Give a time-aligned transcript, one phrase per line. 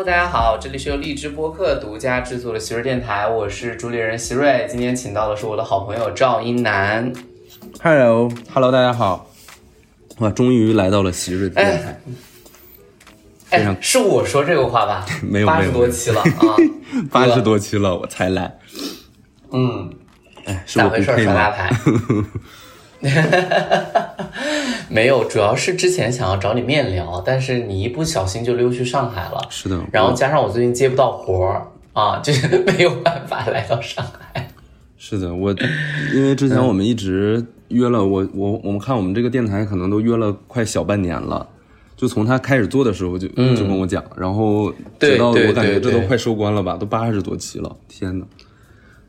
[0.00, 4.66] Hello，大家好，这里是由荔枝播客独家制作的席瑞电台，我是主理人席瑞。
[4.66, 7.12] 今天请到的是我的好朋友赵英男。
[7.82, 9.28] Hello，Hello，大家好！
[10.20, 12.00] 哇，终于来到了昔日电台，
[13.50, 15.04] 哎是我说这个话吧？
[15.22, 16.56] 没有八十多期了啊，
[17.12, 18.58] 八十多期了 我才来，
[19.52, 19.92] 嗯，
[20.46, 21.14] 哎，是咋回事儿？
[21.14, 21.34] 我不配吗？
[21.34, 21.70] 耍大牌？
[24.90, 34.48] 没有，主要是之前想要找你面聊，但是你一不小心就溜去上海了，是的，然后加上我最近接不到活儿啊， 就是没有办法来到上海。
[34.98, 35.54] 是的，我
[36.14, 41.46] 因为之前我们一直约了我我我们看我们这个电台可能都约了快小半年了。
[41.96, 48.24] 就从他开始做的时候就、就跟我讲，然后对直到我感觉这都快收官了吧，都八十多期了，天呐！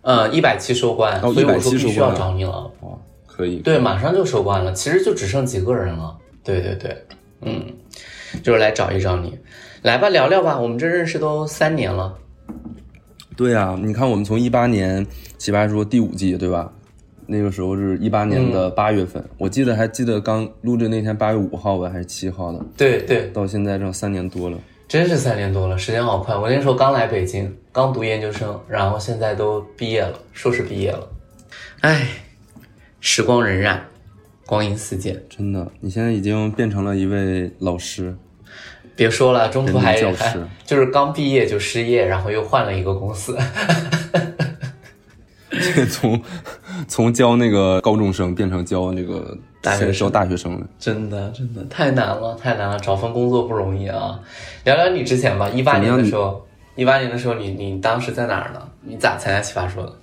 [0.01, 2.69] 呃，一百期收官，哦所以我说必须要找你了。
[2.81, 2.89] 哇，
[3.41, 6.15] 可以，对，马上就收官了，其实就只剩几个人了。
[6.43, 6.95] 对对对，
[7.41, 7.65] 嗯，
[8.43, 9.35] 就是来找一找你，
[9.81, 10.59] 来吧，聊聊吧。
[10.59, 12.15] 我们这认识都三年了，
[13.35, 15.05] 对啊，你看我们从一八年
[15.39, 16.71] 奇葩说第五季对吧？
[17.25, 24.57] 那个时候是一八年的八月份，我记得还记得刚录制那天八月五号吧，还是七号的，对对，到现在这三年多了。
[24.87, 26.35] 真是三年多了，时间好快。
[26.35, 31.07] 我那时候刚来北京，刚读研究生，然后现在都毕业了，硕士毕业了。
[31.79, 32.05] 唉，
[33.01, 33.77] 时光荏苒，
[34.45, 35.21] 光阴似箭。
[35.27, 38.15] 真的，你现在已经变成了一位老师，
[38.95, 43.35] 别说了，中途还教师 就是刚毕业就失业，然后又换了一个公司。
[45.89, 46.21] 从
[46.87, 50.67] 从教那个高中生变成教那个大学生教大学生了。
[50.79, 54.19] 真的真的太难了，太难了，找份工作不容易啊。
[54.63, 58.61] 聊聊你之前吧，一八年的时候，一八年的时候你你当时在哪儿呢？
[58.81, 59.93] 你咋参加奇葩说的？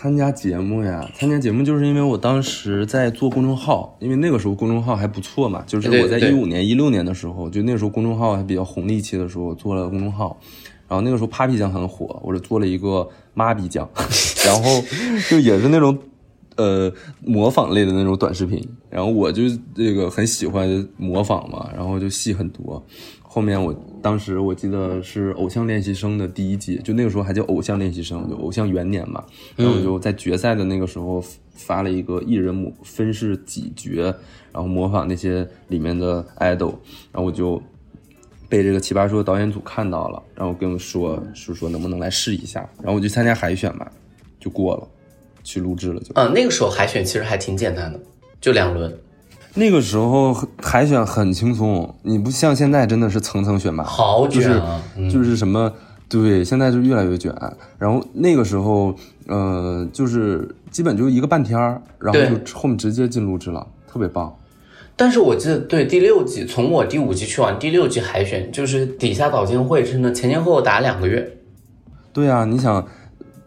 [0.00, 10.40] 参加节目呀，参加节目就是因为我当时在做公众号，因为那个时候公众号还不错嘛，就是我在一五年、一六年的时候，就那时候公众号还比较红利期的时候，我做了公众号，
[10.88, 13.86] 然后那个时候 Papi 酱很火，我就做了一个妈比酱，
[14.46, 14.82] 然后
[15.28, 15.98] 就也是那种
[16.56, 16.90] 呃
[17.22, 19.42] 模仿类的那种短视频，然后我就
[19.74, 22.82] 这个很喜欢模仿嘛，然后就戏很多。
[23.20, 29.24] 后面我当时我记得是《偶像练习生》的第一季，就那个时候还叫《偶像练习生》，就偶像元年嘛。
[29.56, 31.22] 然后我就在决赛的那个时候
[31.52, 34.02] 发了一个一人模分饰几角，
[34.52, 36.74] 然后模仿那些里面的 idol，
[37.12, 37.62] 然后我就
[38.48, 43.86] 被这个奇葩说导演组看到了，然后跟我说是说能不能来试一下，然后我就参加海选嘛，
[44.40, 44.88] 就过了，
[45.44, 46.12] 去录制了就。
[46.14, 48.00] 嗯，那个时候海选其实还挺简单的，
[48.40, 48.92] 就两轮，
[49.54, 54.82] 那个时候海选很轻松，你不像现在真的是层层选拔，好就是卷啊！
[54.96, 55.72] 嗯就是什么，
[56.08, 57.34] 对，现在就越来越卷。
[57.76, 58.94] 然后那个时候，
[59.26, 64.32] 呃，就是基本就一个半天儿，然后就后面直接进录制了，特别棒。
[64.94, 71.38] 但是我记得对第六季，从我第五季去完第六季海选，就是底下导监会真的前前后后打两个月。
[72.12, 72.86] 对啊，你想，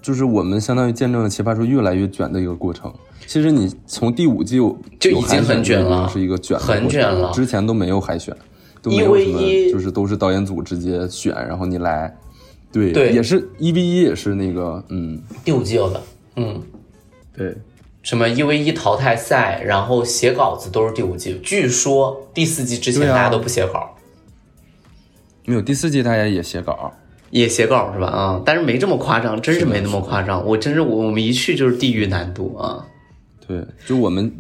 [0.02, 2.92] 就是我们相当于见证了奇葩说越来越卷的一个过程。
[3.28, 4.58] 其实你从第五季
[5.00, 8.36] 就已经很卷了就是一个卷很卷了之前都没有海选，
[8.82, 12.16] 都没一有什么，一就是都是导演组直接选，然后你来。
[12.72, 16.02] 对，对也是一 v 一，也是那个，嗯，第五季有的，
[16.38, 16.60] 嗯，
[17.38, 17.56] 对，
[18.02, 21.40] 什么一 v 一淘汰赛，然后写稿子都是第五季。
[21.44, 23.96] 据说第四季之前大家都不写稿，
[25.46, 26.92] 没有第四季大家也写稿，
[27.30, 28.08] 也写稿是吧？
[28.08, 30.44] 啊、但是没这么夸张，真是没那么夸张。
[30.44, 32.84] 我真是我我们一去就是地狱难度啊！
[33.48, 34.32] 对，就我们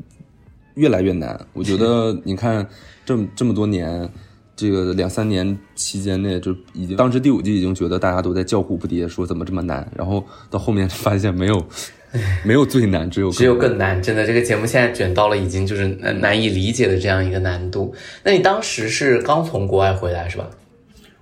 [0.76, 1.40] 越来越难。
[1.54, 2.68] 我觉得 你看
[3.06, 4.10] 这么这么多年，
[4.56, 11.66] 这个两三年期间内，就已经当时第五季已经觉得大家都在叫苦不迭，说怎么这么难，然后到后面发现没有
[12.46, 17.94] 没有最难，只有只有更更难，真的，这个节目现在卷到了已经就是难难以理解的这样一个难度。
[18.24, 20.50] 那你当时是刚从国外回来是吧？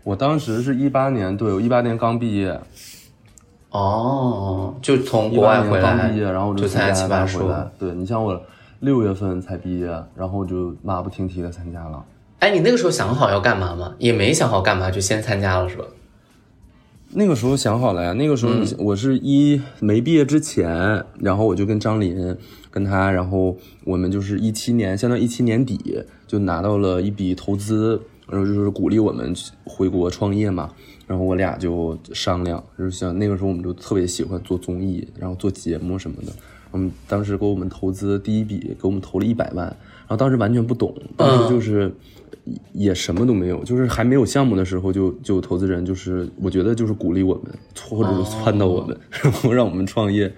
[0.04, 2.60] 我当时是一八年，对我一八年刚毕业，
[3.72, 7.72] 哦，就从国外回来毕业，然后就参加从加拿大奇葩回来说。。
[7.80, 8.42] 对你像我
[8.80, 12.04] 六月份才毕业，然后就马不停蹄的参加了。
[12.40, 13.96] 哎，你那个时候想好要干嘛吗？
[13.98, 15.86] 也没想好干嘛，就先参加了是吧？
[17.14, 22.38] 那个时候想好了呀，那个时候我是一没毕业之前，然后我就跟张琳
[22.70, 29.36] 跟他，然后我们就是一七年，相当于一七年底就拿到了一笔投资，然后就是鼓励我们
[29.66, 30.70] 回国创业嘛，
[31.08, 36.32] 然后我俩就商量，就是想那个时候我们就特别喜欢做综艺，然后做节目什么的，
[36.72, 41.94] 我们当时给我们投资第一笔给我们投了一百万，然后当时完全不懂，当时就是。
[42.74, 47.46] 也什么都没有，就是还没有项目的时候就就有投资人就是我觉得就是鼓励我们，
[47.90, 50.32] 或者是撺掇我们， 然后让我们创业。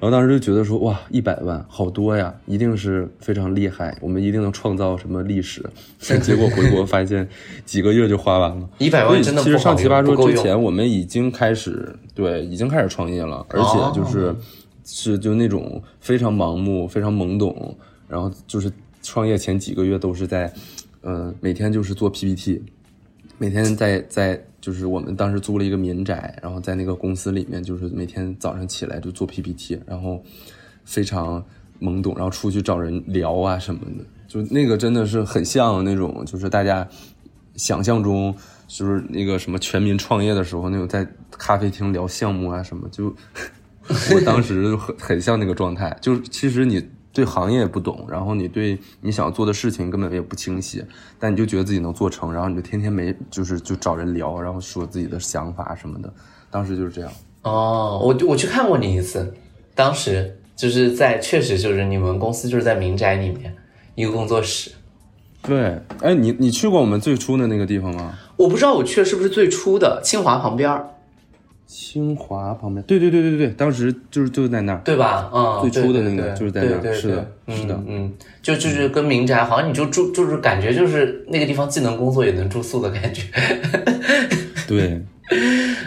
[0.00, 5.64] 然后当时就觉得说哇，一百万好多呀，一定是非常厉害，我们一定能创造什么历史。
[6.20, 7.26] 结果回国发现
[7.64, 14.34] 几个月就花完了，一百万真的其实上奇葩说之前，我们已经开始对已经开始创业了，而且就是、
[14.84, 17.74] 是就那种非常盲目、非常懵懂，
[18.06, 18.70] 然后就是
[19.00, 20.52] 创业前几个月都是在，
[21.04, 22.62] 呃，每天就是做 PPT，
[23.36, 30.24] 每天在在就是我们当时租了一个民宅，然后在那个公司里面，就是每天早上起来就做 PPT，然后
[30.82, 31.44] 非常
[31.78, 36.88] 懵懂，然后出去找人聊啊什么的，就那个真的是很像那种就是大家
[37.54, 38.34] 想象中
[38.66, 43.14] 就是那个什么全民创业的时候那种在咖啡厅聊项目啊什么，就
[44.14, 46.82] 我当时很很像那个状态，就是其实你。
[47.14, 50.84] 对行业也不懂，然后你对你想做的事情根本也不清晰，
[51.18, 56.12] 但你就觉得自己能做成，然后你就天天没就是就找人聊，然后说自己的想法什么的。
[56.50, 57.10] 当时就是这样。
[57.42, 59.32] 哦，我我去看过你一次，
[59.74, 63.54] 当时就是在确实就是你们公司就是在民宅里面
[63.94, 64.72] 一个工作室。
[65.42, 68.18] 对，哎，你你去过我们最初的那个地方吗？
[68.36, 70.93] 我不知道我去的是不是最初的清华旁边儿，
[71.66, 72.84] 清华旁边。
[72.86, 74.80] 对对对对对，当时就是就在那儿。
[74.84, 75.30] 对吧？
[75.32, 78.12] 嗯，最初的那个就是在那儿是的是的嗯嗯，
[78.42, 83.22] 就就是跟民宅，好像你就住就是感觉就是那个地方既能工作也能住宿的感觉。
[84.68, 85.02] 对，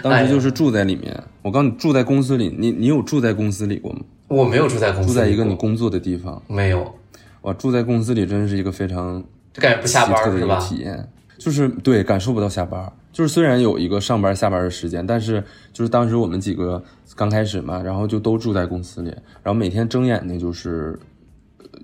[0.03, 1.15] 当时就是住在里面。
[1.41, 4.01] 我告诉你，住在公司里，你你有住在公司里过吗？
[4.27, 6.41] 我没有住在公司里，住在一个你工作的地方。
[6.47, 6.95] 没有，
[7.41, 10.75] 哇，住在公司里真是一个非常就感觉不下奇特的一个班是吧？
[10.75, 12.91] 体验，就是对感受不到下班。
[13.17, 15.43] 就是虽然有一个上班下班的时间，但是
[15.73, 16.83] 就是当时我们几个
[17.15, 19.09] 刚开始嘛，然后就都住在公司里，
[19.41, 20.99] 然后每天睁眼睛就是。
[21.01, 21.07] 呃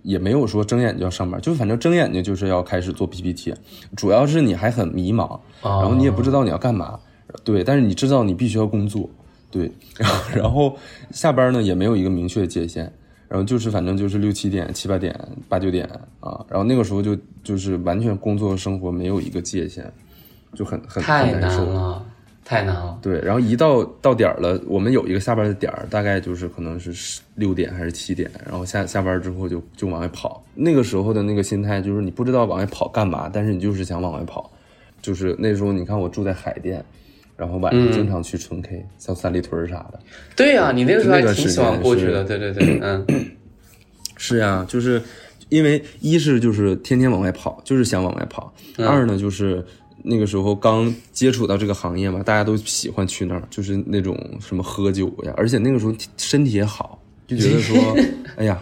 [0.02, 3.54] 也没有说睁眼就要上班，就反正睁眼睛就是要开始做 PPT，
[3.96, 7.00] 主要是你还很迷茫，哦然后你也不知道你要干嘛，
[7.46, 9.10] 对，但是你知道你必须要工作，
[9.50, 10.76] 对，然后然后
[11.12, 12.92] 下班呢也没有一个明确的界限，
[13.30, 15.88] 然后就是反正就是六七点、七八点、八九点
[16.20, 19.90] 啊，然后那个时候就就是完全工作生活没有一个界限，
[20.54, 21.50] 就很很太难。
[21.66, 22.06] 了，
[22.46, 22.98] 太难了。
[23.02, 30.44] 对，然后一到到点儿了，我们有一个下班的点儿，大概就是可能是六点还是七点，然后下下班之后就就往外跑。
[30.56, 34.52] 那个时候的那个心态就是你不知道往外跑干嘛，但是你就是想往外跑。
[35.02, 36.82] 就是那时候你看我住在海淀，
[37.36, 40.00] 然后晚上经常去纯 K，、像三里屯啥的。
[40.34, 43.06] 对呀、你那个时候还挺喜欢过去的，对对对，嗯，
[44.16, 45.02] 是呀，就是
[45.50, 48.50] 因为一是就是天天往外跑，就是想往外跑；
[48.86, 49.66] 二呢就是
[50.04, 57.76] 那个时候刚接触到这个行业嘛，大家都喜欢去那儿，就是那种什么喝酒呀，而且那个时候身体也好，就觉得说，
[58.38, 58.62] 哎呀。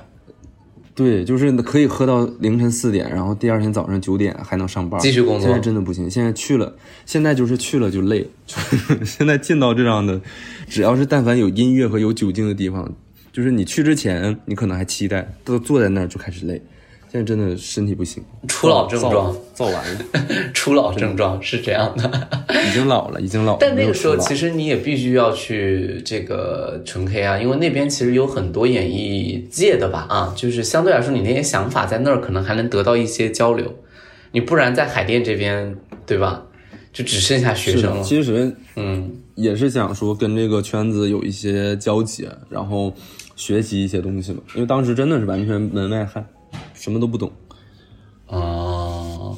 [0.93, 8.57] 对，就是可以喝到凌晨四点，然后第二天早上九点还能上班，继续工作现在真的不行，现在去了，现在就是去了就累，就
[8.99, 10.21] 是现在进到这样的，
[10.67, 12.93] 只要是但凡有音乐和有酒精的地方，
[13.31, 16.61] 就是你去之前你可能还期待，都坐在那儿就开始累，
[17.11, 19.99] 现在真的身体不行，初老症状，造完了，
[20.53, 22.09] 初老症状是这样的。
[22.65, 23.57] 已经老了，已经老了。
[23.59, 33.75] 但那个时候其实实你也必须要去这个纯 K 啊，因为那边其实有很多演艺界的吧啊，就是相对来说你那些想法在那儿可能还能得到一些交流，
[34.31, 35.75] 你不然在海淀这边
[36.05, 36.45] 对吧，
[36.93, 38.01] 就只剩下学，生了。
[38.01, 42.93] 其实嗯，也是想说跟这个圈子有一些交集，然后
[43.35, 46.25] 学习一些东西嘛，因为当时真的是完全门外汉，
[46.81, 47.31] 什么都不懂。
[48.25, 49.37] 哦，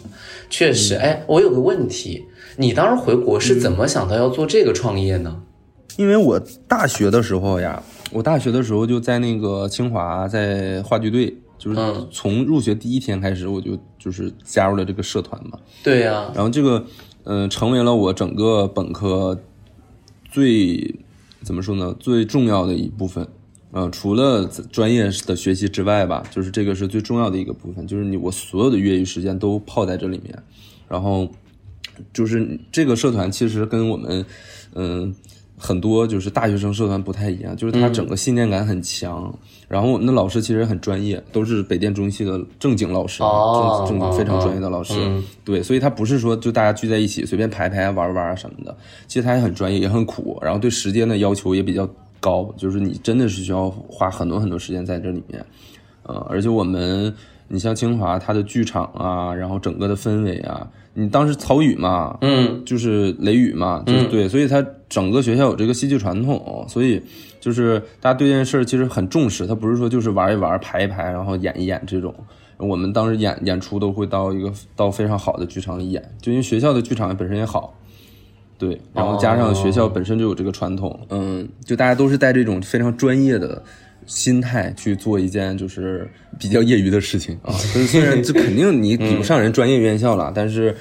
[0.50, 2.24] 确实，哎，我有个问题，
[2.56, 5.44] 你当时回国是怎么想到要做这个创业呢？
[5.98, 7.84] 因为我大学的时候呀，
[8.14, 15.60] 我大学的时候就在那个清华，在话剧队，就是嗯从入学第一天开始，我就就是加入了这个社团嘛。
[15.84, 16.86] 对呀、然后这个，
[17.26, 19.38] 嗯、成为了我整个本科
[20.32, 20.96] 最
[21.42, 23.28] 怎么说呢，最重要的一部分。
[23.74, 30.32] 呃，除了专业的学习之外吧，就是这个是最重要的一个部分，就是你我所有的业余时间都泡在这里面。
[30.88, 31.27] 然后，
[32.13, 34.24] 就是这个社团其实跟我们，
[34.75, 35.12] 嗯、
[35.58, 39.36] 很多就是大学生社团不太一样，就是它整个信念感很强。
[39.68, 44.94] 然后我们的老师其实很专业，都是北电中戏的正经老师，哦正正经非常专业的老师。
[44.98, 48.77] 嗯对，所以他不是说就大家聚在一起随便排排玩玩啊什么的，
[49.08, 51.89] 其实他也很专业，也很苦，然后对时间的要求也比较
[52.24, 55.46] 高，就是你真的是需要花很多很多时间在这里面。
[56.03, 57.13] 呃，而且我们，
[57.50, 67.01] 你像清华，它的剧场啊，然后整个的氛围啊，你当时曹禺嘛，嗯，就是雷雨嘛，就是对，所以它整个学校有这个戏剧传统，所以
[67.42, 72.13] 就是大家对这件事儿其实很重视，它不是说就是玩一玩、排一排，然后演一演这种，
[72.58, 77.74] 我们当时演演出都会到一个到非常好的剧场里演，就因为学校的剧场本身也好，
[78.63, 83.62] 对，然后加上学校本身就有这个传统，嗯，就大家都是带这种非常专业的
[84.05, 87.51] 心态去做一件就是比较业余的事情啊。
[87.88, 90.74] 虽然这肯定你比不上人专业院校了，但是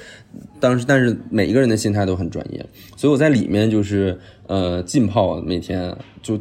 [0.61, 6.39] 当时但是每一个人的心态都很专业，所以我在里面就是呃浸泡，每天就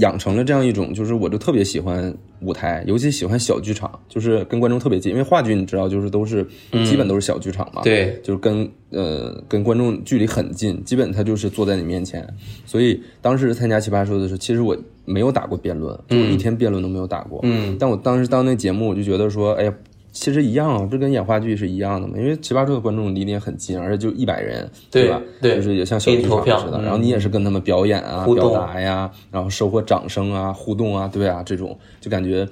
[0.00, 2.12] 养成了这样一种，就是我就特别喜欢
[2.46, 6.46] 舞台，尤其喜欢小剧场，就是跟观众特别近，因为话剧你知道，就是都是
[6.84, 12.26] 基本都是小剧场嘛，对，就是跟呃跟观众距离很近，基本他就是坐在你面前。
[12.64, 17.40] 所以当时参加奇葩说的时候，其实我没有打过辩论，就我一天辩论都没有打过。
[17.42, 19.74] 嗯，但我当时当那节目，我就觉得说，哎呀，
[20.18, 25.20] 其实一样啊，这跟演话剧是一样的嘛，因为奇葩说的观众离你也很近，而且就一百人，对吧？
[25.42, 26.78] 对就是也像小剧场似的。
[26.78, 32.48] 嗯然后你也是跟他们表演啊、表达呀，然后收获掌声啊、互动啊，对啊，这种就感觉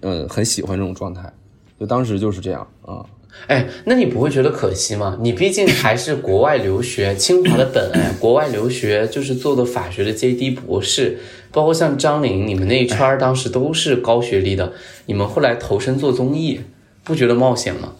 [0.00, 1.30] 呃很喜欢这种状态。
[1.78, 3.04] 就当时就是这样啊。
[3.46, 5.18] 哎，那你不会觉得可惜吗？
[5.20, 11.18] 你毕竟还是国外留学，清华的本哎， 国外留学就是做的法学的 JD 博士，
[11.50, 14.72] 包括像张琳，你们那一圈儿当时都是高学历的，
[15.06, 16.60] 你们后来投身做综艺，
[17.04, 17.92] 不觉得冒险吗？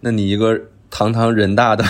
[0.00, 1.84] 那你一个堂堂人大的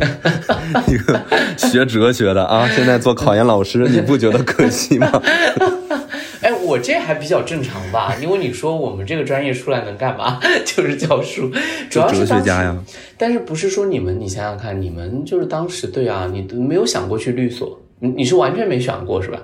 [0.86, 1.20] 一个
[1.56, 5.10] 学哲学的啊，现在做考研老师，你不觉得可惜吗？
[6.42, 10.40] 哎，我这还比较正常吧，因为你说我们这个专业出来能干嘛？
[10.64, 11.50] 就是教书，
[11.90, 12.76] 主要是哲学家呀。
[13.18, 19.38] 但是不是说你们，你想想看，你们就是当时对啊，你都没有想过去律所，你你是完全没想过是吧？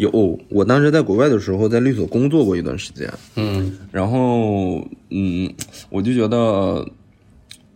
[0.00, 5.52] 有，我当时在国外的时候，在律所工作过一段时间，嗯然后嗯，
[5.90, 6.86] 我就觉得，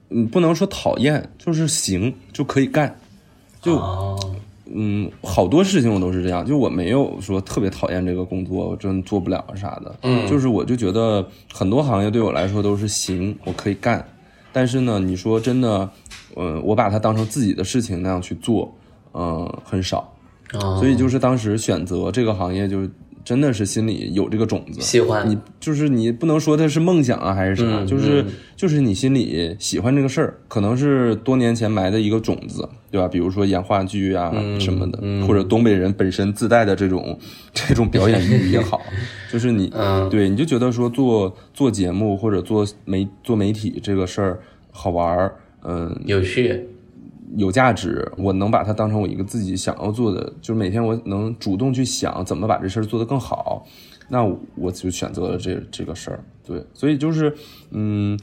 [0.08, 2.98] 嗯，不能说讨厌，就是行就可以干，
[3.60, 4.18] 就哦，
[4.72, 9.94] 嗯，好多事情我都是这样，就我没有说特别讨厌这个工作，我真做不了啥的。
[10.00, 14.02] 嗯就是我就觉得很多行业对我来说都是行，我可以干。
[14.50, 15.90] 但是呢，你说真的，
[16.36, 18.74] 呃，我把它当成自己的事情那样去做，
[19.12, 20.13] 嗯、很少。
[20.58, 20.76] 哦。
[20.80, 22.90] 所以就是当时选择这个行业，就是
[23.24, 24.80] 真的是心里有这个种子。
[24.80, 25.28] 喜欢。
[25.28, 28.32] 你就是你不能说它是梦想啊还是啥，嗯就是、嗯。
[28.56, 33.08] 就是你心里喜欢这个事儿，可能是多年前埋的一个种子，对吧？
[33.08, 35.26] 比如说演话剧啊嗯什么的，嗯。
[35.26, 37.18] 或者东北人本身自带的这种
[37.52, 38.80] 这种表演欲也好，
[39.32, 40.08] 就是你嗯。
[40.10, 45.34] 对你就觉得说做做节目或者做媒做媒体这个事儿好玩儿，
[45.64, 46.66] 嗯，有趣，
[47.36, 53.66] 有价值，我能把它当成我一个自己想要做的，就是每天我能主动去想怎么把这事儿做得更好，
[54.08, 56.24] 那我我就选择了这这个事儿。
[56.46, 57.34] 对，所以就是，
[57.70, 58.18] 嗯，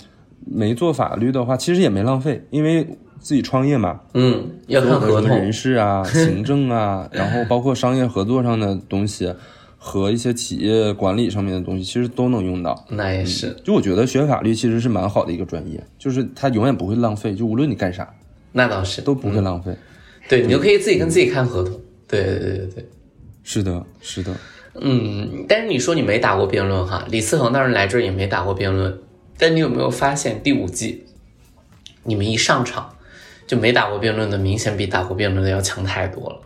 [0.46, 2.88] 没做法律的话，其实也没浪费，因为
[3.20, 9.34] 自己创业嘛，嗯，要所有看合同人，事啊、 行政啊，然后包括商业合作上的东西
[9.78, 12.86] 和一些企业管理上面的东西，其实都能用到。
[12.90, 18.08] 那也是，就我觉得学法律其实是蛮好的一个专业，就是它永远不会浪费，就无论你干啥
[18.52, 19.76] 那倒是，都不会浪费。
[20.30, 22.86] 对你就可以自己跟自己看合同，对对对对对。
[23.44, 24.36] 是的，是的。
[24.76, 28.98] 嗯，但是你说你没打过辩论哈，李思恒当时来这儿也没打过辩论，
[29.38, 31.04] 但你有没有发现第五季，
[32.04, 32.96] 你们一上场
[33.46, 36.40] 就没打过辩论的，明显比打过辩论的要强太多了。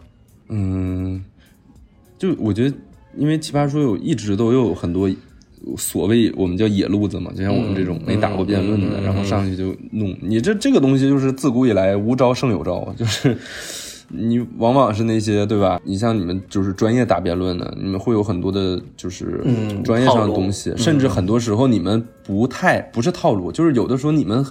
[0.48, 1.24] 嗯，
[2.18, 2.76] 就我觉得，
[3.16, 5.08] 因为奇葩说有一直都有很多
[5.78, 10.16] 所谓我们叫野路子嘛，就像我们这种没打过辩论的，嗯嗯嗯然后上去就弄。
[10.22, 13.38] 你这这个东西就是自古以来无招胜有招，就是
[14.10, 15.82] 你往往是那些对吧？
[15.84, 24.46] 你像你们就是专业打辩论的，你们会有很多的就是嗯专业上的东西，甚至很多时候你们不太不是套路，就是有的时候你们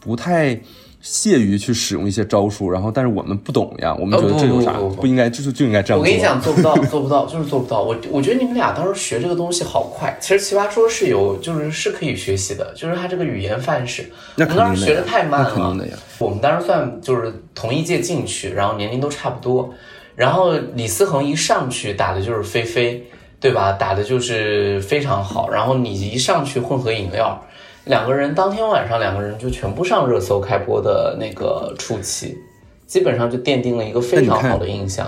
[0.00, 0.60] 不太。
[1.06, 5.98] 屑于去使用一些招数，然后但是我们不懂呀，我们觉得这有啥哦不应该，就是就应该这样。
[5.98, 7.82] 我跟你讲，做不到，做不到，就是做不到。
[7.82, 10.16] 我我觉得你们俩当时学这个东西好快。
[10.18, 14.10] 其实奇葩说是有，就是是可以学习的，就是它这个语言范式。
[14.34, 15.96] 那我们当时学的太慢了肯定的呀。
[16.18, 19.74] 我们当时算就是同一届进去，然后年龄都差不多。
[20.16, 23.04] 然后李思恒一上去打的就是菲菲，
[23.38, 23.72] 对吧？
[23.72, 25.50] 打的就是非常好。
[25.50, 27.38] 然后你一上去混合饮料，
[27.84, 32.38] 两个人当天晚上两个人就全部上热搜开播的那个初期，
[32.86, 35.06] 基本上就奠定了一个非常好的印象。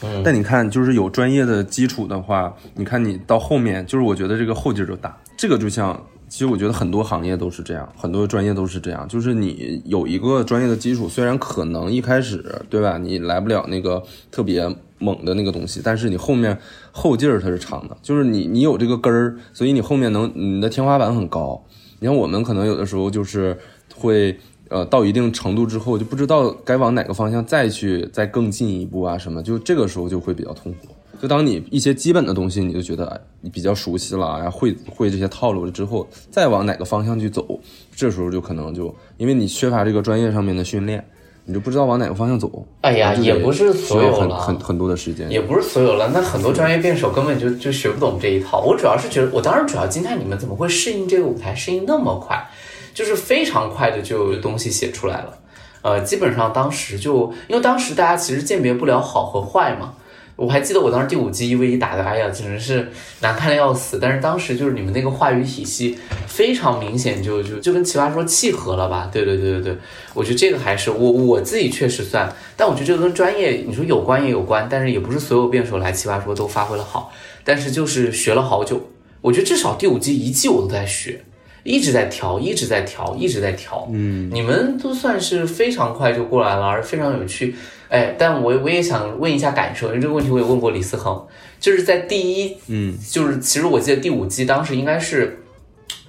[0.00, 5.20] 嗯但你看，就是有专业的基础的话，你看你到后面，就是我觉得这个后劲儿就大。
[5.36, 16.56] 这个就像，其实我觉得很多行业都是这样，很多专业都是这样，就是你有一个专业的基础，虽然可能一开始对吧，你来不了那个特别猛的那个东西，但是你后面
[16.98, 21.64] 后劲儿它是长的，就是你你有这个根儿，所以你后面能你的天花板很高。
[22.00, 23.56] 你看我们可能有的时候就是
[23.94, 24.36] 会。
[24.70, 30.88] 呃，到一定程度之后就不知道该往哪个方向再去再更进一步啊什么，就这个时候就会比较痛苦。
[31.22, 37.58] 就当你一些基本的东西，你就觉得你比较熟悉了，然后会会这些套路了之后，再往哪个方向去走，
[37.96, 41.02] 这时候就可能就因为你缺乏这个专业上面的训练，
[41.48, 42.62] 你就不知道往哪个方向走。
[42.82, 45.30] 哎呀，也不是所有了，很很很多的时间。
[45.30, 48.60] 也不是所有了，那很多专业辩手根本就就学不懂这一套。
[48.60, 52.46] 我主要是觉得，我当时主要惊叹你们怎么会适应这个舞台，适应那么快，
[52.92, 55.38] 就是非常快的就有东西写出来了。
[55.80, 59.94] 呃，基本上当时就，因为当时大家其实鉴别不了好和坏嘛。
[60.38, 62.88] 我还记得我当时第五季一 v 一打的，哎呀，简直是
[63.22, 63.98] 难看的要死。
[64.00, 69.10] 但是当时就是你们那个话语体系非常明显就，就就跟奇葩说契合了吧？
[69.12, 69.76] 对对对对对，
[70.14, 78.80] 我觉得这个还是我我自己确实算，但我觉得这个跟专业你说有关也有关，但是也不是所有辩手来奇葩说都发挥了好，但是就是学了好久。
[79.20, 81.20] 我觉得至少第五季一季我都在学，
[81.68, 83.86] 一直在调，一直在调，一直在调。
[83.92, 87.54] 嗯，你们都算是非常快就过来了，而非常有趣。
[87.90, 91.26] 哎，但我我也想问一下感受，因为这个问题我也问过李思恒，
[91.60, 95.42] 就是在第一，嗯，就是其实我记得第五季当时应该是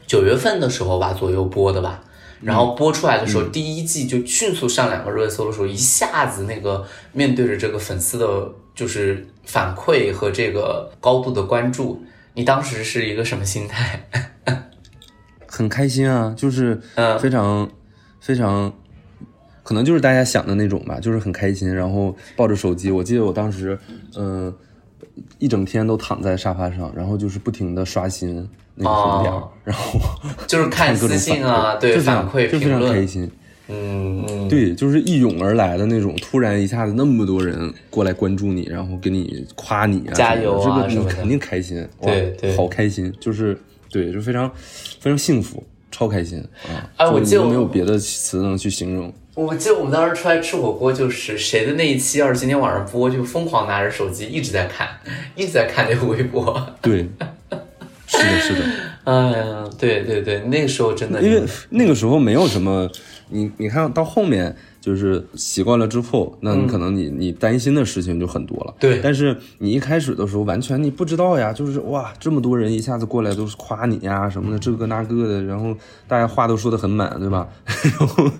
[0.07, 2.01] 九月份的时候吧左右播的吧，
[2.41, 12.01] 然后播出来的时候，第一季就迅速上两个热搜的时候，一下子那个面对着这个粉丝的，就是反馈和这个高度的关注，
[12.33, 14.07] 你当时是一个什么心态？
[15.59, 17.69] 很开心啊，就是嗯非常、
[18.21, 18.73] 非常，
[19.61, 22.89] 可能就是大家想的那种吧，就是很开心，然后抱着手机。
[22.89, 23.77] 我记得我当时，
[24.15, 24.53] 嗯、
[25.37, 29.33] 一整天都躺在沙发上，然后就是不停的刷新那个红点
[29.65, 29.99] 然后
[30.47, 33.29] 就是看各种私信啊，对就反馈就非常开，心。
[33.67, 44.51] 嗯嗯，对，就是一涌而来的那种，突然一下子那么多人过来关注你，然后给你夸你啊，加油这个你肯定开心，对好开心，就是对，就非常
[44.99, 46.89] 非常幸福，超开心啊！
[46.97, 49.13] 哎我记得没有别的词能去形容。
[49.35, 54.89] 我记得我们当时出来吃火锅，就是谁的那一期，要是今天晚上播，就疯狂拿着手机一直在看，
[55.35, 56.61] 一直在看那个微博。
[56.81, 57.07] 对，
[58.05, 58.65] 是的，是的，
[59.05, 62.89] 哎呀，对对对，那个时候真的，因为那个时候没有什么，
[63.29, 68.73] 你你看到后面就是习惯了之后，那你可能你你担心的事情就很多了。
[68.79, 75.75] 对但是你一开始的时候完全你不知道呀，就是哇，这么多人一下子过来都是夸你呀什么的，这个那个的，然后
[76.07, 77.47] 大家话都说的很满，对吧？
[77.99, 78.31] 然后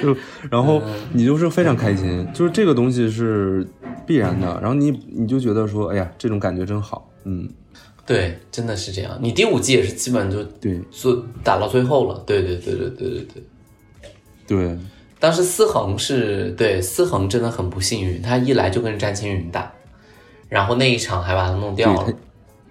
[0.02, 0.16] 就
[0.50, 3.66] 然后你就是非常开心，就是这个东西是
[4.06, 7.48] 必然的，然后你你就觉得说，哎呀，这种感觉真好，嗯，
[8.06, 9.18] 对，真的是这样。
[9.20, 12.22] 你第五季也是基本就对做打到最后了。
[12.26, 13.42] 对对对对对对对。
[14.48, 14.76] 对。
[15.20, 19.72] 当时思恒是对思恒真的很不幸运，他一来就跟詹青云打，
[20.48, 22.06] 然后那一场还把他弄掉了。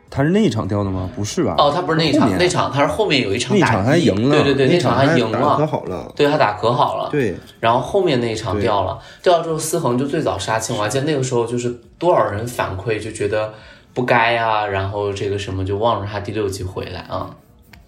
[0.09, 1.09] 他是那一场掉的吗？
[1.13, 1.55] 不是吧？
[1.57, 6.09] 哦，他不是那一场，那场他是后面有一场打那场还赢了，对对对，那场还赢打得可，好了。
[6.15, 7.09] 对他打可好了。
[7.11, 13.53] 对，然后后面那一场掉了，掉了之后思恒就最早杀青，我还记得那个时候就是多少人反馈就觉得
[13.93, 17.35] 不该啊，然后这个什么就望着他第六集回来啊，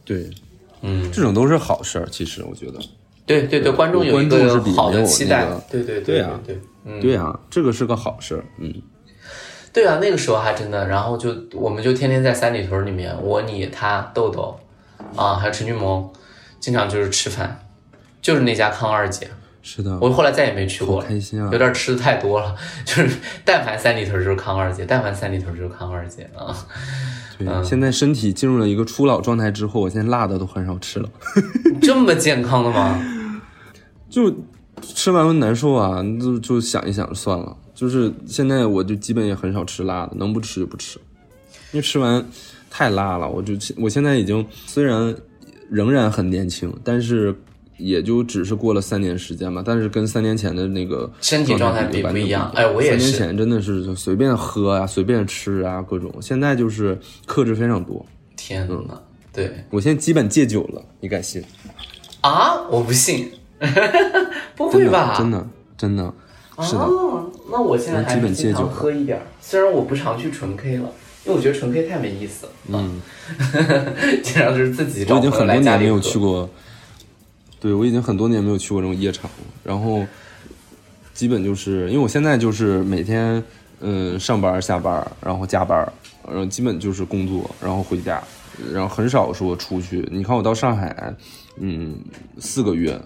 [0.03, 0.29] 对，
[0.81, 2.07] 嗯，这种都是好事儿。
[2.11, 2.79] 其实我觉得，
[3.29, 8.43] 对对对，观众有一个好的期待那个，对对对啊对，嗯，对啊，这个是个好事儿。
[8.57, 8.73] 嗯，
[9.71, 14.59] 对啊，那个时候还真的，然后就我们就天天在三里屯里面，我你他豆豆，
[15.15, 16.09] 啊，还有陈俊萌，
[16.59, 17.67] 经常就是吃饭，
[18.19, 19.29] 就是那家康二姐，
[19.61, 21.57] 是的，我后来再也没去过了，开心啊有！
[21.59, 23.15] 点吃的太多了，就是
[23.45, 26.49] 但凡三里屯就是康二姐，但凡三里屯就是康二姐啊。
[27.37, 31.07] 对，现在身体进入了一个初老状态之后，我现在辣的都很少吃了，
[31.79, 32.99] 这么健康的吗？
[34.09, 34.33] 就
[34.81, 37.55] 吃完会难受啊，就就想一想算了。
[37.75, 40.99] 就是现在我就基本也很少吃辣的，能不吃就不吃，
[41.71, 42.25] 因为吃完
[42.69, 43.29] 太辣了。
[43.29, 45.15] 我就我现在已经虽然
[45.69, 47.33] 仍然很年轻，但是
[47.77, 56.13] 也就只是过了三年时间嘛，但是跟三年前的那个身体状态比不一样哎我也是前真的是就随便喝啊，随便吃啊，各种。
[56.21, 58.05] 现在就是克制非常多。
[58.35, 61.41] 天哪，对我现在基本戒酒了，你敢信？
[62.19, 63.31] 啊，我不信，
[64.55, 65.15] 不真的会吧？
[65.17, 66.13] 真的真的
[66.61, 66.79] 是的。
[66.79, 70.91] 哦，那我现在还基是经常喝一点，虽然我不常去纯 K 了，
[71.25, 72.51] 因为我觉得纯 K 太没意思了。
[72.69, 73.01] 嗯，
[74.23, 76.49] 经常就是自己找我已经很多年没有去过，
[77.59, 79.37] 对我已经很多年没有去过这种夜场了。
[79.63, 80.05] 然后
[81.13, 83.43] 基本就是因为我现在就是每天
[83.81, 85.77] 嗯上班下班，然后加班，
[86.27, 88.21] 然后基本就是工作，然后回家，
[88.73, 90.07] 然后很少说出去。
[90.11, 91.13] 你看我到上海，
[91.57, 91.97] 嗯，
[92.39, 92.99] 四个月，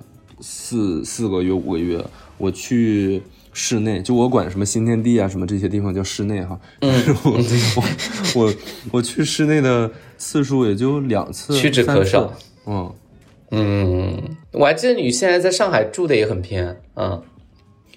[0.43, 2.05] 四四个月五个月，
[2.37, 3.23] 我去。
[3.55, 6.91] 室内就我管什么新天地啊什么这些地方叫室内哈，嗯、
[7.23, 7.31] 我
[8.41, 8.53] 我我
[8.93, 12.27] 我去室内的次数也就两次，屈指可数。
[12.65, 12.91] 嗯，
[13.51, 17.21] 嗯，我还记得你现在在上海住的也很偏，嗯，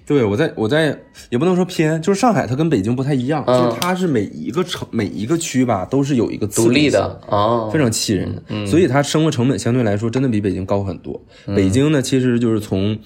[0.06, 0.96] 对，我在我在
[1.30, 11.20] 也不能说偏，就是上海它跟北京不太一样，嗯就是它是每一个城每一个区吧都是有一个自独立的哦，非常气人的，所以它生活成本相对来说真的比北京高很多。
[11.56, 12.96] 北京呢，其实就是从，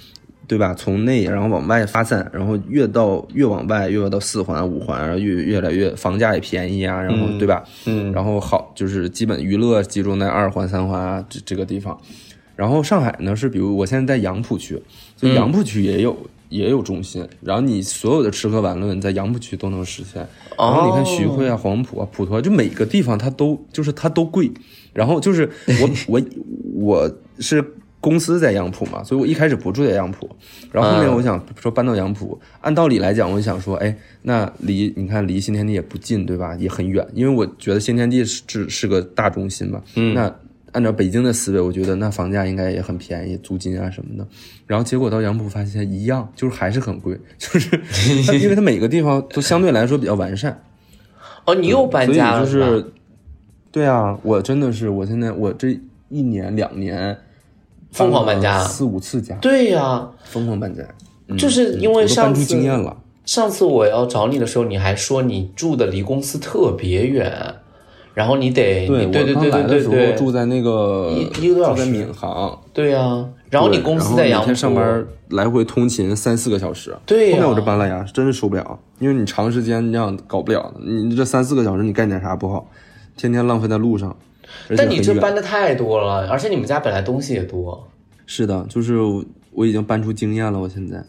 [0.46, 0.74] 对吧？
[0.74, 7.64] 从内然后往外发散，然后越到越往外，越到四环、五环，然后越越来越房价也便宜啊，然后、对吧？
[7.86, 11.98] 嗯然后好就是基本娱乐集中在二环、三环啊这这个地方。
[12.56, 14.78] 然后上海呢是，比如我现在在杨浦区，
[15.16, 16.14] 所以杨浦区也有。
[16.50, 20.20] 也有中心，然后你所有的吃喝玩乐，你在杨浦区都能实现。
[20.58, 24.50] 然后你看徐汇啊、黄埔啊、普陀，就每个地方它都就是它都贵。
[24.92, 25.48] 然后就是
[25.80, 26.20] 我我
[26.74, 27.64] 我是
[28.00, 30.28] 公司在杨浦嘛，所以我一开始不住在杨浦，
[30.72, 36.56] 然后后面我想说搬到杨浦，按道理来讲，我想说，哎，那离你看离新天地也不近，对吧？
[36.56, 40.34] 也很远，因为我觉得新天地是是是个大中心嘛，嗯，那。
[40.72, 44.26] 按照北京的思维，我觉得那房价应该也很便宜，租金啊什么的。
[44.66, 47.68] 然后结果到杨浦发现一样，就是还是很贵，就是
[48.26, 50.62] 它因为它每个地方都相对来说比较完善。
[51.44, 52.92] 哦，你又搬家了吧所以就是，
[53.72, 55.78] 对啊，我真的是，我现在我这
[56.08, 57.16] 一年两年
[57.90, 60.82] 疯狂搬家四五次家，对呀、疯狂搬家，
[61.28, 62.96] 嗯就是因为上次经验了。
[63.24, 67.32] 上次我要找你的时候，你还说你住的离公司特别远，
[68.20, 70.06] 然后你得对，你对对对我刚来的时对对。
[70.08, 71.86] 对，候住在那个一一个多小时。
[71.86, 74.44] 住在闵行，对呀、然后你公司在对然后每杨浦。
[74.44, 77.36] 天上班来回通勤三四个小时，对呀。
[77.36, 82.70] 后面我这搬了呀，真是受不了，因为你长时间这样搞不了，你这三四个小时你干点啥不好，
[83.16, 84.14] 天天浪费在路上，
[84.76, 87.88] 但你这搬的太多了，而且你们家本来东西也多。
[88.26, 88.98] 是的，就是
[89.52, 91.02] 我已经搬出经验了，我现在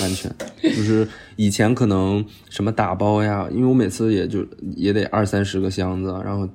[0.00, 0.30] 完全。
[0.62, 4.46] 就是以前可能什么打包呀，因为我每次也就
[4.76, 6.48] 也得二三十个箱子，然后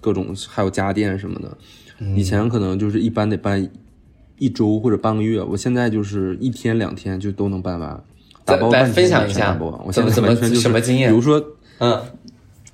[0.00, 1.56] 各种还有家电什么的，
[2.14, 3.68] 以前可能就是一般得搬
[4.38, 8.02] 一周或者半个月，我现在就是一天两天就都能搬完。
[8.44, 11.10] 打包来分享一下我怎么怎么现在完全就是什么经验？
[11.10, 11.44] 比如说
[11.80, 12.02] 嗯，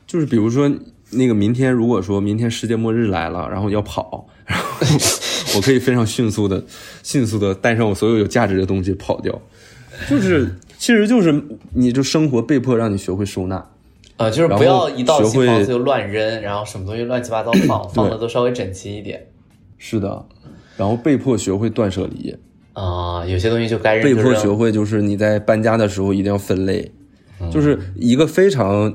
[0.07, 0.71] 就是比如说
[1.11, 4.65] 那个明天，如果说明天世界末日来了，然后要跑，然后
[5.57, 6.63] 我可以非常迅速的、
[7.03, 9.41] 迅速的带上我所有有价值的东西跑掉，
[10.09, 13.65] 就是其实就是你就生活被迫让你学会收纳，
[14.17, 19.27] 呃，就是不要一到新房子就乱扔，然后什么东西乱七八糟放，放的都稍微整齐一点。
[19.79, 20.27] 是的，
[20.77, 22.37] 然后被迫学会断舍离，
[22.73, 24.23] 啊、有些东西就该扔被。
[24.23, 26.93] 迫学会就是你在搬家的时候一定要分类，
[27.41, 28.95] 嗯就是一个非常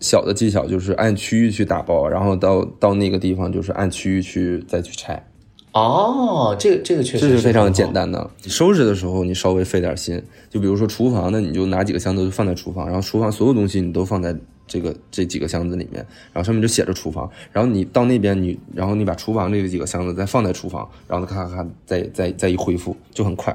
[0.00, 5.26] 小的技巧，就是按区域去打包，然后到到那个地方就是按区域去再去拆。
[5.76, 7.92] 哦，这个这个确实这是非常简。
[7.92, 8.30] 单的。
[8.42, 14.34] 你收拾的时候，你稍微费点心，就比如说厨房的，你就拿几个箱子就放在厨房，然后厨房所有东西你都放在
[14.66, 15.96] 这个这几个箱子里面，
[16.32, 17.28] 然后上面就写着厨房。
[17.52, 23.54] 然后你到那边你，然后你把厨房这几个箱子再放在厨房，然后咔咔咔再再再一恢复，就很快。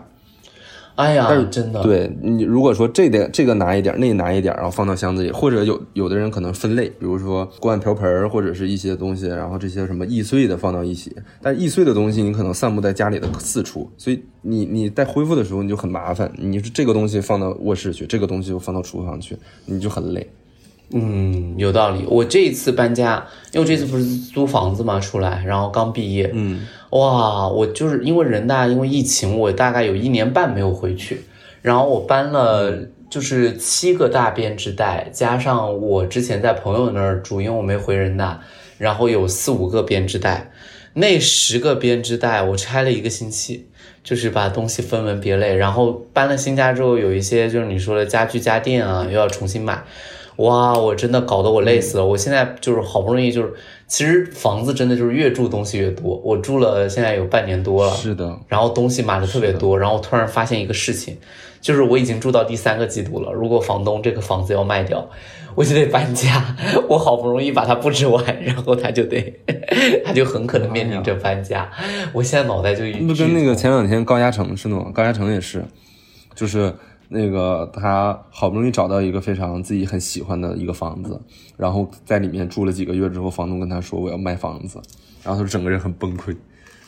[1.02, 19.36] 哎呀但是，真的，对你如果说这点这个拿一点，那个拿一点，然后放到箱子里，或者有有的人可能分类，比如说锅碗瓢盆儿或者是一些东西，然后这些什么易碎的放到一起，但易碎的东西你可能散布在家里的四处，所以你你在恢复的时候你就很麻烦，你是这个东西放到卧室去，这个东西又放到厨房去，
[19.66, 20.30] 你就很累。
[20.94, 22.06] 嗯，有道理。
[22.08, 31.22] 我这一次搬家，因为我这次不是租房子嘛，出来，然后刚毕业，嗯，哇，我就是因为人大，因为疫情，我大概有一年半没有回去，
[31.62, 32.74] 然后我搬了
[33.10, 38.42] 就是七个大编织袋，加上我之前在朋友那儿住，因为我没回人大，
[38.78, 40.52] 然后有四五个编织袋，
[40.94, 43.68] 那十个编织袋我拆了一个星期。
[44.04, 49.84] 就是把东西分门别类，然后搬了新家之后，有一些就是你说的家具家电啊，又要重新买，
[50.38, 52.06] 哇，我真的搞得我累死了。
[52.06, 53.54] 我现在就是好不容易就是，
[53.88, 56.20] 其实房子真的就是越住东西越多。
[56.24, 61.18] 我住了现在有半年多了，是的，然后东西买的特别多，然后突然发现一个事情，
[61.60, 63.32] 就是我已经住到第三个季度了。
[63.32, 65.08] 如果房东这个房子要卖掉，
[65.54, 66.56] 我就得搬家。
[66.88, 69.34] 我好不容易把它布置完，然后他就得，
[70.06, 71.70] 他就很可能面临着搬家。
[72.14, 74.86] 我现在脑袋就一不跟那个前两天高嘉诚似的吗？
[74.94, 75.64] 高嘉诚也是，
[76.34, 76.74] 就是
[77.14, 81.20] 那个他好不容易找到一个非常自己很喜欢的一个房子，
[81.58, 84.82] 然后在里面住了几个月之后，房东跟他说我要卖房子，
[85.22, 86.34] 然后他整个人很崩溃。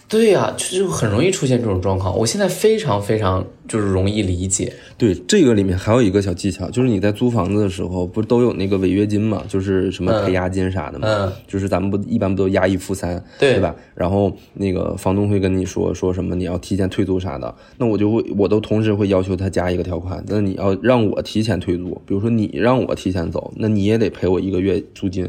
[0.08, 2.16] 对呀、就是很容易出现这种状况。
[2.16, 4.72] 我现在非常非常就是容易理解。
[4.96, 13.76] 对，这个里面还有一个小技巧，就是你在租房子的时候，不是都有那个违约金嘛，就是什么赔押金啥的嘛，嗯就是咱们不一般不都押一付三，对吧？
[13.96, 25.28] 然后那个房东会跟你说说什么你要提前退租啥的，那我就会我都同时会要求他加一个条款，那你要让我提前退租，比如说你让我提前走，那你也得赔我一个月租金，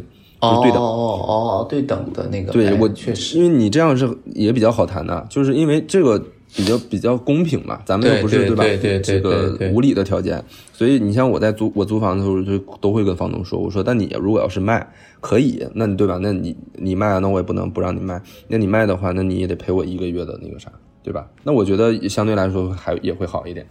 [0.52, 0.82] 就对等。
[0.82, 6.18] 哦哦哦，对等的那个，哎对我确实，因为你这样是也比较好谈的，就是因为这个
[6.54, 8.62] 比较比较公平嘛，咱们又不是对吧？
[8.64, 14.86] 对对这个无理的条件，所以你像我在租我租房的时候，就都会跟房东说，我说，但你如果要是卖，
[15.20, 16.18] 可以，那你对吧？
[16.20, 18.20] 那你你卖，那我也不能不让你卖。
[18.48, 20.70] 那你卖的话，那你也得赔我一个月的那个啥，
[21.02, 21.26] 对吧？
[21.42, 23.66] 那我觉得相对来说还也会好一点，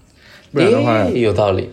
[0.52, 1.70] 不然的话有道理。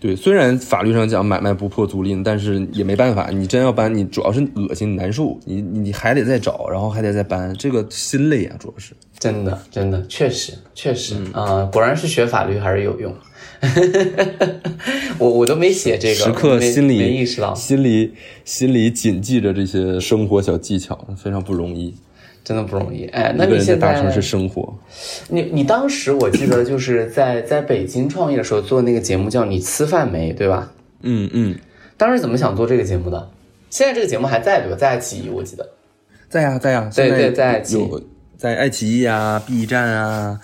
[0.00, 3.28] 对，虽然法律上讲买卖不破租赁，但是也没办法。
[3.28, 8.94] 你真要搬，你主要是恶心难受，你你还得再找，然后还得再搬，这个心累啊，主要是。
[9.18, 13.14] 真的，真的，确实，确实啊，果然是学法律还是有用。
[15.18, 21.94] 我我都没写这个，时刻心里没意识到，心里心里谨记着这些生活小技巧，非常不容易。
[22.50, 24.76] 真的不容易，哎，那你现在大城市生活，
[25.28, 30.68] 你你当时我记得就是在在北京创业的时候做那个节目叫你吃饭没，对吧？
[31.02, 31.56] 嗯嗯，
[31.96, 33.30] 当时怎么想做这个节目的？
[33.70, 34.76] 现在这个节目还在对吧？
[34.76, 35.64] 在爱奇艺，我记得，
[36.28, 38.02] 在呀在呀，对对，在有
[38.36, 40.40] 在爱奇艺啊，B 站啊，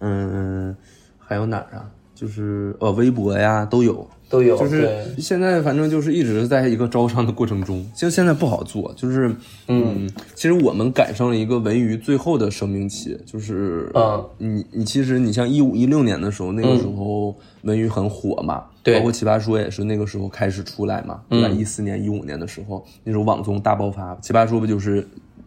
[0.00, 0.74] 嗯，
[1.18, 1.84] 还有哪儿啊？
[2.20, 4.06] 就是呃，微博呀都有。
[4.28, 9.34] 都有，就是现在反正就是一直在一个招商的过程中，就现在不好做，就是
[9.66, 21.48] 嗯，其实我们赶上了一个文娱最后的生命期，就是嗯，你你其实你像一五一六年的时候，那个时候文娱很火嘛，对，包括奇葩说也是那个时候开始出来嘛，对吧？
[21.48, 25.04] 一四年一五年的时候，那时候网综大爆发，奇葩说不就是。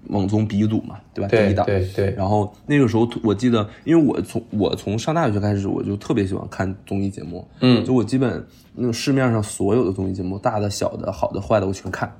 [0.09, 1.27] 网综鼻祖嘛，对吧？
[1.27, 1.65] 第一档。
[1.65, 2.11] 对对。
[2.11, 7.47] 然后那个时候，我记得，因为我从我从上大学开始，我就特别喜欢看综艺节目。
[7.61, 7.83] 嗯。
[7.85, 12.11] 就我基本那种市面上所有的综艺节目，大的、小的、好的、坏的，我全看。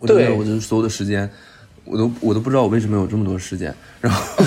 [0.00, 0.30] 对。
[0.32, 1.30] 我就所有的时间，
[1.84, 3.74] 我都我都不知道我为什么有这么多时间。
[4.00, 4.22] 然后。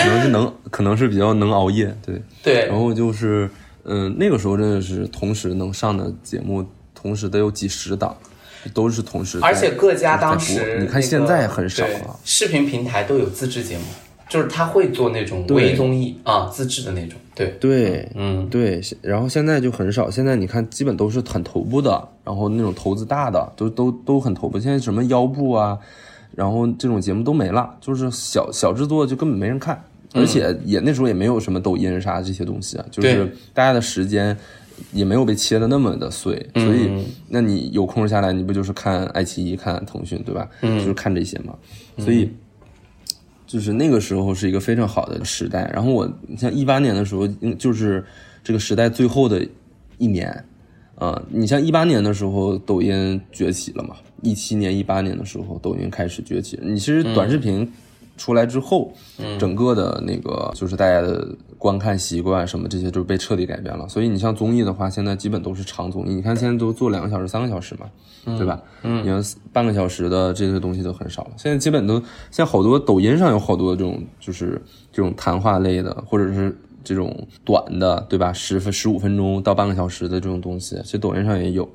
[0.00, 1.94] 可能是能，可能是比较能熬夜。
[2.04, 2.22] 对。
[2.42, 2.66] 对。
[2.66, 3.50] 然后就是，
[3.84, 8.16] 嗯，那个时候真的是同时能上的节目，同时得有几十档。
[8.74, 12.18] 都是同时，而且各家当时，你看现在很少了。
[12.24, 13.84] 视频平台都有自制节目，
[14.28, 17.18] 就是他会做那种微综艺啊，自制的那种。
[17.34, 18.80] 对对，嗯对。
[19.00, 24.58] 然后现在就很少，现在你看基本都是很头部的，然后那种投资大的都都都很头部。
[24.58, 25.78] 现在什么腰部啊，
[26.36, 34.36] 然后这种节目都没了，就是小小制作就根本没人看，而且也那时候也没有什么抖音啥这些东西啊，就是大家的时间。
[34.92, 36.90] 也没有被切的那么的碎，所以
[37.28, 40.48] 那你有空下来，你不就是看爱奇艺、看腾讯，对吧？
[40.62, 41.54] 嗯，就是看这些嘛。
[41.98, 42.30] 所以
[43.46, 45.70] 就是那个时候是一个非常好的时代。
[45.72, 47.26] 然后我像一八年的时候，
[47.58, 48.04] 就是
[48.42, 49.46] 这个时代最后的
[49.98, 50.44] 一年
[50.94, 51.22] 啊。
[51.30, 53.96] 你像一八年的时候，抖音崛起了嘛？
[54.22, 56.58] 一七年、一八年的时候，抖音开始崛起。
[56.62, 57.70] 你其实短视频。
[58.20, 58.92] 出来之后，
[59.38, 63.88] 整个的那个就是大家的观看习惯什么这些就被彻底改变了。
[63.88, 66.14] 所以你像综艺的话，现在基本都是长综艺。
[66.14, 67.86] 你看现在都做两个小时、三个小时嘛，
[68.36, 68.60] 对吧？
[68.82, 71.30] 嗯，你看半个小时的这些东西都很少了。
[71.38, 71.94] 现在基本都
[72.30, 74.60] 现在好多抖音上有好多这种就是
[74.92, 76.54] 这种谈话类的，或者是
[76.84, 78.34] 这种短的，对吧？
[78.34, 81.66] 十分十五分钟到半个小时的这种东西，其实抖音上也有。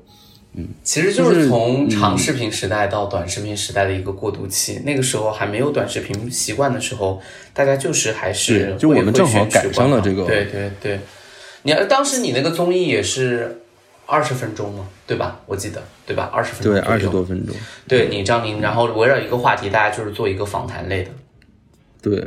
[0.58, 4.80] 嗯，其实就是从长视频时代到短视频时代的一个过渡期。
[4.84, 7.20] 那个时候还没有短视频习惯的时候，
[7.52, 10.24] 大家就是还是就我们正好赶上了这个。
[10.24, 11.00] 对对对，
[11.62, 13.62] 你当时你那个综艺也是
[14.06, 15.40] 二十分钟嘛，对吧？
[15.44, 16.30] 我记得对吧？
[16.32, 17.54] 二十分钟，对二十多分钟。
[17.86, 21.10] 对你张宁，然后围绕一个话题，大家就是做一个访谈类的。
[22.00, 22.26] 对。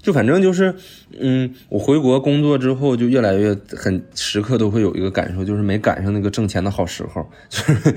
[0.00, 0.74] 就反正就是，
[1.18, 7.26] 嗯，我回国工作之后，就越来越很时刻都会有一个感受，就是没赶上那个挣钱的好时候。
[7.50, 7.94] 就是，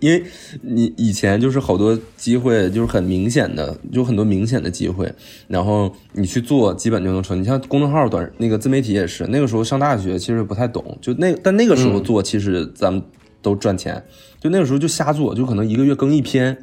[0.00, 0.24] 因为
[0.62, 5.12] 你以前就是好多机会，就是很明显的，就很多明显的机会，
[5.46, 7.40] 然后你去做，基本就能成。
[7.40, 13.02] 你像公众号、短那个自媒体也是，那个时候上大学其实不太懂，就那但那个时候做，其实咱们
[13.42, 14.02] 都赚钱。
[14.40, 16.56] 就那个时候就瞎做，就可能一个月更一篇。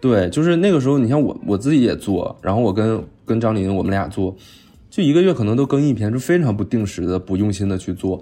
[0.00, 3.02] 对，就是那个时候，你像我我自己也做，然后我跟。
[3.26, 4.34] 跟张琳，我们俩做，
[4.90, 8.20] 就一个月可能都更一篇，就非常不定时的、不用心的去做，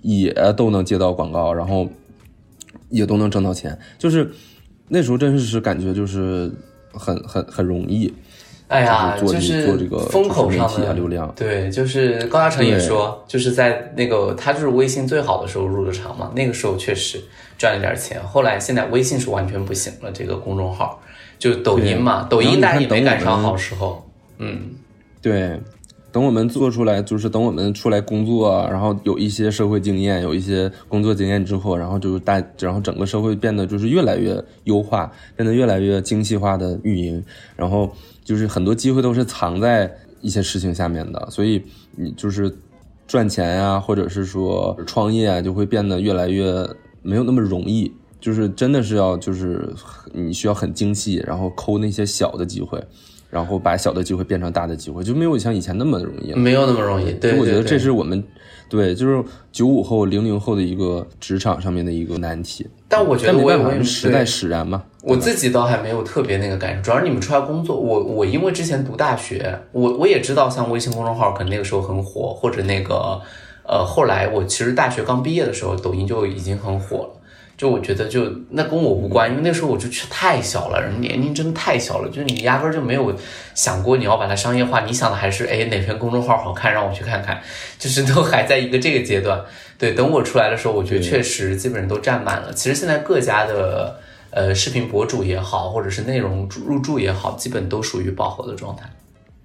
[0.00, 1.86] 也都能接到广告，然后
[2.88, 3.78] 也都能挣到钱。
[3.98, 4.30] 就是
[4.88, 6.50] 那时候真是感觉就是
[6.94, 8.10] 很很很容易。
[8.72, 11.30] 哎呀，就是做这个风口上的流量。
[11.36, 17.20] 对，就是高嘉诚也说，就是在那个他就是微信最好的时候入的场嘛，那个时候确实
[17.58, 18.18] 赚了点钱。
[18.22, 20.98] 后来现在微信是完全不行了，这个公众号
[21.38, 24.02] 就抖音嘛，抖音大家也没赶上好时候。
[24.38, 24.70] 嗯，
[25.20, 25.60] 对，
[26.10, 37.22] 等我们做出来，就是等我们出来工作，然后有一些社会经验，有一些工作经验之后，然后就是大，然后整个社会变得就是越来越优化，变得越来越精细化的运营，
[37.54, 37.90] 然后
[38.24, 41.62] 就是很多机会都是藏在一些事情下面的，所以
[41.96, 42.54] 你就是
[43.06, 46.68] 赚钱呀，或者是说创业啊，就会变得越来越
[47.02, 49.72] 没有那么容易，就是真的是要就是
[50.12, 52.82] 你需要很精细，然后抠那些小的机会。
[53.32, 56.36] 然后把小的机会变成大的机会，就没有像以前那么容易了。
[56.36, 57.14] 没有那么容易。
[57.14, 58.22] 对，我觉得这是我们
[58.72, 62.66] 对，就是九五后、零零后的一个职场上面的一个难题。
[62.88, 64.82] 但我觉得我也我也时代使然嘛。
[65.02, 73.20] 我自己倒还没有特别那个感受，主要是你们出来工作，我我因为之前读大学，我我也知道像微信公众号可能那个时候很火，或者那个
[73.68, 77.10] 呃后来我其实大学刚毕业的时候，抖音就已经很火了。
[77.56, 83.14] 就我觉得就那跟我无关，因为那时候我就去太小了，人年龄真的太小了，就你压根儿就没有
[83.54, 87.40] 想过你要把它商业化，你想的还是哎哪篇公众号好看，让我去看看，
[87.78, 89.40] 就是都还在一个这个阶段。
[89.78, 92.52] 对，等我出来的时候，我觉得确实基本上都占满了。
[92.52, 93.98] 其实现在各家的
[94.30, 98.88] 呃视频博主也好，或者是内容入驻也好，基本都属于饱和的状态。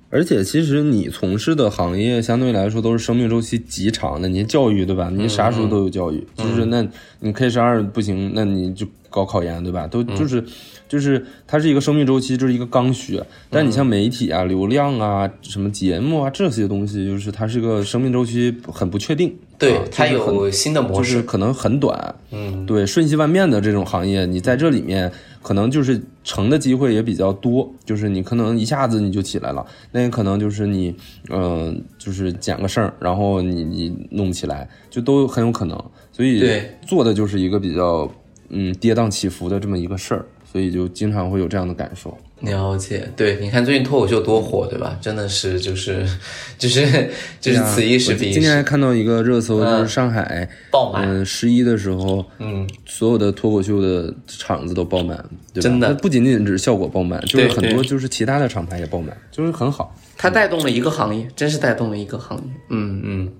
[0.10, 5.10] 而且其实你从事的行业相对来说都是生命周期极长的，你教育对吧？
[5.14, 6.88] 你啥时候都有教育，就是那
[7.20, 9.86] 你 K 十二不行，那你就搞考研对吧？
[9.86, 10.44] 都就是
[10.88, 13.22] 就是它是一个生命周期，就是一个刚需。
[13.50, 19.36] 但你像媒体啊、流量啊、什么节目啊这些东西，就是它是个生命周期很不确定。
[19.58, 21.14] 对啊，它有新的模式。
[21.14, 30.96] 就是可能很短，嗯，对，瞬息万变的这种行业，你在这里面可能就是成的机会也比较多，就是你可能一下子你就起来了，那也可能就是你，
[31.30, 35.76] 嗯、就是捡个剩儿，然后你你弄不起来，就都很有可能，
[36.12, 38.12] 所以对做的就是一个比较
[38.50, 42.16] 嗯跌宕起伏的这么一个事儿，所以就经常会有这样的感受。
[42.42, 44.98] 了解，对，你看最近脱口秀多火，对吧？
[45.02, 46.08] 真的是就是
[46.58, 47.10] 就是
[47.42, 51.04] 就是此一时我彼一时今天还，看到一个热搜，就是上海，爆满。
[51.08, 55.18] 嗯，十一的时候，嗯，所有的脱口秀的场子都爆满，
[55.52, 55.70] 对吧？
[55.70, 59.96] 真的它不仅仅只是效果爆满，就是很多就是其他的厂牌也爆满，就是很好。
[60.16, 62.44] 它带动了一个行业，真是带动了一个行业。
[62.70, 63.32] 嗯嗯，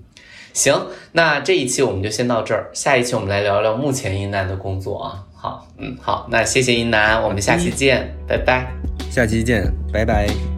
[0.52, 0.74] 行，
[1.12, 5.24] 那这一期我们就先到这儿，下一期我们来聊聊目前英男的工作啊。
[5.40, 8.66] 好，嗯，好，那谢谢一楠，我们下期见，拜拜。
[9.08, 10.57] 下期见，拜拜。